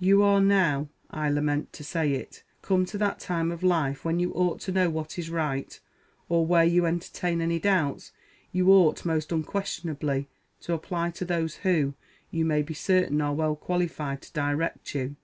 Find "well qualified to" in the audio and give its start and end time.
13.34-14.32